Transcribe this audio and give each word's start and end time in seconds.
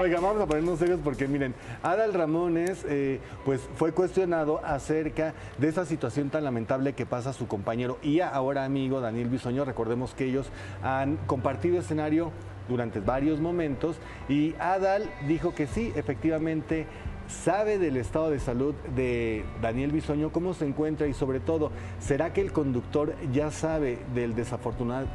Oiga, 0.00 0.20
vamos 0.20 0.42
a 0.42 0.46
ponernos 0.46 0.78
serios 0.78 1.00
porque 1.02 1.26
miren, 1.26 1.54
Adal 1.82 2.14
Ramones 2.14 2.84
eh, 2.88 3.20
pues 3.44 3.60
fue 3.76 3.92
cuestionado 3.92 4.60
acerca 4.64 5.34
de 5.58 5.68
esa 5.68 5.84
situación 5.84 6.30
tan 6.30 6.44
lamentable 6.44 6.92
que 6.92 7.06
pasa 7.06 7.32
su 7.32 7.48
compañero 7.48 7.98
y 8.02 8.20
ahora 8.20 8.64
amigo 8.64 9.00
Daniel 9.00 9.28
Bisoño. 9.28 9.64
Recordemos 9.64 10.14
que 10.14 10.26
ellos 10.26 10.50
han 10.82 11.16
compartido 11.26 11.78
escenario 11.78 12.30
durante 12.68 13.00
varios 13.00 13.40
momentos 13.40 13.96
y 14.28 14.54
Adal 14.58 15.10
dijo 15.26 15.54
que 15.54 15.66
sí, 15.66 15.92
efectivamente 15.96 16.86
sabe 17.28 17.78
del 17.78 17.96
estado 17.96 18.30
de 18.30 18.38
salud 18.38 18.74
de 18.94 19.44
Daniel 19.62 19.92
Bisoño, 19.92 20.30
cómo 20.30 20.54
se 20.54 20.66
encuentra 20.66 21.06
y 21.06 21.14
sobre 21.14 21.40
todo, 21.40 21.70
¿será 21.98 22.32
que 22.32 22.40
el 22.40 22.52
conductor 22.52 23.14
ya 23.32 23.50
sabe 23.50 23.98
del 24.14 24.34
desafortunado, 24.34 25.08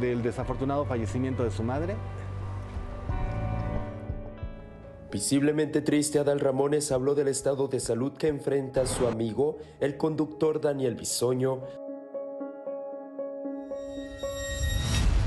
del 0.00 0.22
desafortunado 0.22 0.84
fallecimiento 0.84 1.44
de 1.44 1.50
su 1.50 1.62
madre? 1.62 1.94
Visiblemente 5.10 5.80
triste, 5.80 6.18
Adal 6.18 6.38
Ramones 6.38 6.92
habló 6.92 7.14
del 7.14 7.28
estado 7.28 7.66
de 7.66 7.80
salud 7.80 8.12
que 8.12 8.28
enfrenta 8.28 8.84
su 8.84 9.06
amigo, 9.06 9.56
el 9.80 9.96
conductor 9.96 10.60
Daniel 10.60 10.96
Bisoño, 10.96 11.62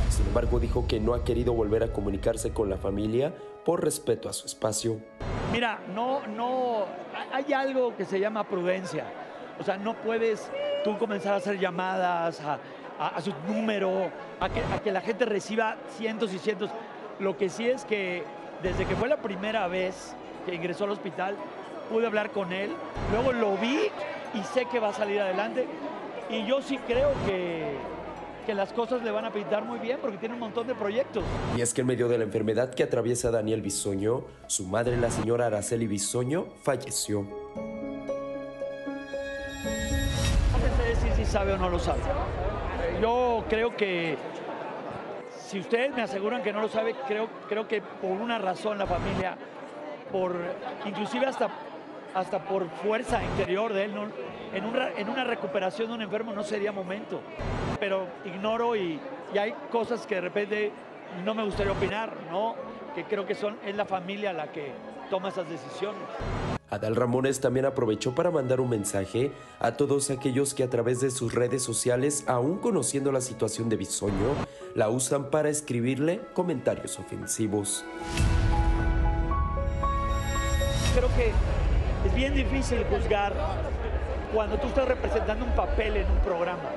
Sin 0.10 0.28
embargo, 0.28 0.60
dijo 0.60 0.86
que 0.88 1.00
no 1.00 1.16
ha 1.16 1.24
querido 1.24 1.54
volver 1.54 1.82
a 1.82 1.92
comunicarse 1.92 2.54
con 2.54 2.70
la 2.70 2.78
familia 2.78 3.34
por 3.66 3.84
respeto 3.84 4.30
a 4.30 4.34
su 4.34 4.46
espacio. 4.46 5.00
Mira, 5.52 5.80
no, 5.96 6.28
no, 6.28 6.86
hay 7.32 7.52
algo 7.54 7.98
que 7.98 8.06
se 8.06 8.20
llama 8.20 8.48
prudencia. 8.48 9.06
O 9.60 9.64
sea, 9.64 9.78
no 9.78 9.96
puedes 9.96 10.52
tú 10.84 10.96
comenzar 11.00 11.34
a 11.34 11.38
hacer 11.38 11.58
llamadas 11.60 12.40
a, 12.40 13.20
su 13.20 13.34
número, 13.48 14.12
a 14.40 14.48
que, 14.50 14.62
a 14.62 14.80
que 14.80 14.92
la 14.92 15.02
gente 15.02 15.26
reciba 15.26 15.78
cientos 15.98 16.32
y 16.34 16.38
cientos. 16.38 16.70
Lo 17.20 17.36
que 17.36 17.50
sí 17.50 17.68
es 17.68 17.84
que 17.84 18.24
desde 18.62 18.86
que 18.86 18.96
fue 18.96 19.08
la 19.08 19.18
primera 19.18 19.68
vez 19.68 20.14
que 20.46 20.56
ingresó 20.56 20.86
al 20.86 20.92
hospital, 20.92 21.36
pude 21.90 22.06
hablar 22.06 22.32
con 22.32 22.54
él, 22.54 22.72
luego 23.12 23.32
lo 23.32 23.58
vi 23.58 23.90
y 24.34 24.44
sé 24.54 24.66
que 24.66 24.80
va 24.80 24.90
a 24.90 24.94
salir 24.94 25.20
adelante. 25.20 25.66
Y 26.30 26.46
yo 26.46 26.62
sí 26.62 26.78
creo 26.88 27.12
que, 27.26 27.76
que 28.46 28.54
las 28.54 28.72
cosas 28.72 29.04
le 29.04 29.12
van 29.12 29.26
a 29.26 29.32
pintar 29.32 29.66
muy 29.66 29.80
bien 29.80 29.98
porque 30.02 30.18
tiene 30.18 30.36
un 30.36 30.40
montón 30.40 30.68
de 30.68 30.76
proyectos. 30.76 31.24
Y 31.58 31.62
es 31.62 31.74
que 31.74 31.82
en 31.82 31.88
medio 31.88 32.08
de 32.08 32.18
la 32.18 32.24
enfermedad 32.24 32.74
que 32.74 32.84
atraviesa 32.84 33.32
Daniel 33.32 33.62
Bisoño, 33.62 34.24
su 34.48 34.66
madre, 34.66 34.96
la 34.98 35.12
señora 35.12 35.48
Araceli 35.48 35.88
Bisoño, 35.88 36.46
falleció. 36.64 37.22
No 40.52 40.78
sé 40.78 40.90
decir 40.90 41.12
si 41.16 41.26
sabe 41.26 41.54
o 41.54 41.58
no 41.58 41.70
lo 41.70 41.80
sabe. 41.80 42.02
Yo 43.02 43.44
creo 43.50 43.76
que 43.76 44.16
si 45.52 45.60
ustedes 45.60 45.94
me 45.94 46.02
aseguran 46.02 46.42
que 46.42 46.54
no 46.54 46.62
lo 46.62 46.70
sabe, 46.70 46.96
creo, 47.08 47.28
creo 47.48 47.68
que 47.68 47.82
por 47.82 48.12
una 48.12 48.38
razón 48.38 48.78
la 48.78 48.88
familia, 48.88 49.38
por 50.12 50.36
inclusive 50.86 51.26
hasta, 51.26 51.50
hasta 52.14 52.40
por 52.40 52.70
fuerza 52.70 53.24
interior 53.24 53.74
de 53.74 53.86
él, 53.86 53.94
en, 54.54 54.64
en 54.98 55.10
una 55.10 55.24
recuperación 55.24 55.90
de 55.90 55.96
un 55.96 56.02
enfermo 56.02 56.34
no 56.34 56.44
sería 56.44 56.72
momento 56.72 57.22
pero 57.82 58.06
ignoro 58.26 58.76
y, 58.76 59.00
hay 59.34 59.54
cosas 59.72 60.06
que 60.06 60.16
de 60.16 60.22
repente 60.22 60.72
no 61.26 61.34
me 61.34 61.44
gustaría 61.44 61.72
opinar, 61.72 62.16
¿no? 62.30 62.54
Que 62.94 63.06
creo 63.06 63.26
que 63.26 63.34
son, 63.34 63.58
es 63.66 63.76
la 63.76 63.86
familia 63.86 64.34
la 64.34 64.52
que 64.52 64.72
toma 65.10 65.30
esas 65.30 65.50
decisiones. 65.50 66.02
Adal 66.70 66.96
Ramones 66.96 67.40
también 67.40 67.66
aprovechó 67.66 68.14
para 68.14 68.30
mandar 68.30 68.62
un 68.62 68.70
mensaje 68.70 69.32
a 69.60 69.72
todos 69.78 70.12
aquellos 70.12 70.54
que 70.54 70.64
a 70.64 70.70
través 70.70 71.02
de 71.02 71.10
sus 71.10 71.34
redes 71.34 71.64
sociales, 71.64 72.24
aún 72.28 72.60
conociendo 72.60 73.12
la 73.12 73.22
situación 73.22 73.68
de 73.68 73.78
Bisoño, 73.78 74.36
la 74.76 74.90
usan 74.90 75.30
para 75.30 75.50
escribirle 75.50 76.22
comentarios 76.34 77.00
ofensivos. 77.00 77.86
Creo 80.96 81.10
que 81.16 81.32
es 82.08 82.16
bien 82.16 82.34
difícil 82.34 82.84
juzgar 82.86 83.34
cuando 84.34 84.58
tú 84.58 84.68
estás 84.68 84.88
representando 84.88 85.46
un 85.46 85.52
papel 85.52 85.98
en 85.98 86.10
un 86.10 86.20
programa 86.20 86.70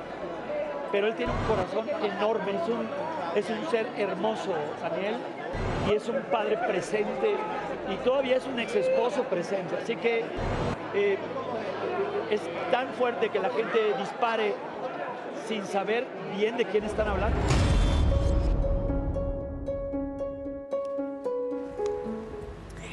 pero 0.95 1.07
él 1.07 1.15
tiene 1.15 1.33
un 1.33 1.45
corazón 1.45 1.89
enorme, 2.03 2.51
es 2.51 2.69
un, 2.69 2.87
es 3.35 3.49
un 3.49 3.69
ser 3.69 3.85
hermoso, 3.97 4.53
Daniel, 4.81 5.15
y 5.89 5.93
es 5.93 6.07
un 6.07 6.21
padre 6.31 6.57
presente 6.57 7.35
y 7.91 7.95
todavía 7.97 8.37
es 8.37 8.45
un 8.45 8.57
ex 8.57 8.75
esposo 8.75 9.23
presente. 9.23 9.75
Así 9.83 9.97
que 9.97 10.23
eh, 10.93 11.17
es 12.31 12.39
tan 12.71 12.87
fuerte 12.93 13.27
que 13.27 13.39
la 13.39 13.49
gente 13.49 13.93
dispare 13.99 14.55
sin 15.49 15.65
saber 15.65 16.05
bien 16.37 16.55
de 16.55 16.63
quién 16.63 16.85
están 16.85 17.09
hablando. 17.09 17.37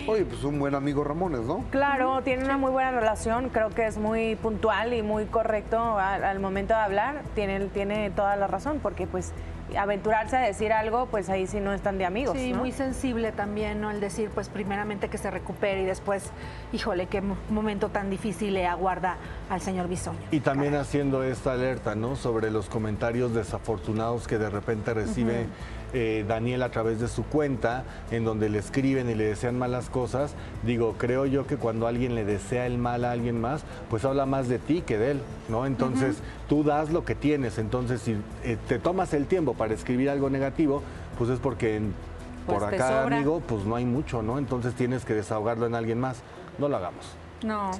Oye, 0.06 0.24
pues 0.24 0.42
un 0.42 0.58
buen 0.58 0.74
amigo 0.74 1.04
Ramones, 1.04 1.42
¿no? 1.42 1.64
Claro, 1.70 2.22
tiene 2.22 2.44
una 2.44 2.58
muy 2.58 2.72
buena 2.72 2.90
relación, 2.90 3.50
creo 3.50 3.70
que 3.70 3.86
es 3.86 3.98
muy 3.98 4.34
puntual 4.36 4.94
y 4.94 5.02
muy 5.02 5.26
correcto 5.26 5.98
al, 5.98 6.40
momento 6.40 6.74
de 6.74 6.80
hablar, 6.80 7.22
tiene, 7.34 7.60
tiene 7.66 8.10
toda 8.10 8.34
la 8.36 8.48
razón, 8.48 8.80
porque 8.82 9.06
pues 9.06 9.32
aventurarse 9.76 10.36
a 10.36 10.40
decir 10.40 10.72
algo, 10.72 11.06
pues 11.06 11.28
ahí 11.28 11.46
sí 11.46 11.60
no 11.60 11.72
están 11.72 11.98
de 11.98 12.04
amigos. 12.04 12.36
Sí, 12.36 12.54
muy 12.54 12.72
sensible 12.72 13.32
también, 13.32 13.80
¿no? 13.80 13.90
El 13.90 14.00
decir, 14.00 14.30
pues 14.30 14.48
primeramente 14.48 15.08
que 15.08 15.18
se 15.18 15.30
recupere 15.30 15.82
y 15.82 15.84
después, 15.84 16.30
híjole, 16.72 17.06
qué 17.06 17.22
momento 17.50 17.88
tan 17.88 18.10
difícil 18.10 18.54
le 18.54 18.66
aguarda 18.66 19.16
al 19.50 19.60
señor 19.60 19.88
Bisoño. 19.88 20.18
Y 20.30 20.40
también 20.40 20.74
haciendo 20.74 21.22
esta 21.22 21.52
alerta, 21.52 21.94
¿no? 21.94 22.16
Sobre 22.16 22.50
los 22.50 22.68
comentarios 22.68 23.34
desafortunados 23.34 24.26
que 24.26 24.38
de 24.38 24.50
repente 24.50 24.94
recibe. 24.94 25.46
Eh, 25.94 26.24
Daniel 26.26 26.62
a 26.62 26.70
través 26.70 27.00
de 27.00 27.08
su 27.08 27.22
cuenta, 27.22 27.84
en 28.10 28.24
donde 28.24 28.48
le 28.48 28.58
escriben 28.58 29.10
y 29.10 29.14
le 29.14 29.24
desean 29.24 29.58
malas 29.58 29.90
cosas, 29.90 30.34
digo, 30.62 30.94
creo 30.96 31.26
yo 31.26 31.46
que 31.46 31.58
cuando 31.58 31.86
alguien 31.86 32.14
le 32.14 32.24
desea 32.24 32.64
el 32.64 32.78
mal 32.78 33.04
a 33.04 33.12
alguien 33.12 33.38
más, 33.38 33.62
pues 33.90 34.06
habla 34.06 34.24
más 34.24 34.48
de 34.48 34.58
ti 34.58 34.82
que 34.86 34.96
de 34.96 35.10
él, 35.10 35.20
¿no? 35.50 35.66
Entonces, 35.66 36.22
tú 36.48 36.64
das 36.64 36.90
lo 36.90 37.04
que 37.04 37.14
tienes, 37.14 37.58
entonces 37.58 38.00
si 38.00 38.16
eh, 38.42 38.56
te 38.68 38.78
tomas 38.78 39.12
el 39.12 39.26
tiempo 39.26 39.52
para 39.52 39.61
escribir 39.70 40.10
algo 40.10 40.30
negativo, 40.30 40.82
pues 41.16 41.30
es 41.30 41.38
porque 41.38 41.80
pues 42.46 42.58
por 42.58 42.74
acá, 42.74 43.04
amigo, 43.04 43.40
pues 43.40 43.64
no 43.64 43.76
hay 43.76 43.84
mucho, 43.84 44.22
¿no? 44.22 44.38
Entonces 44.38 44.74
tienes 44.74 45.04
que 45.04 45.14
desahogarlo 45.14 45.66
en 45.66 45.74
alguien 45.74 46.00
más. 46.00 46.22
No 46.58 46.68
lo 46.68 46.76
hagamos. 46.76 47.06
No. 47.44 47.70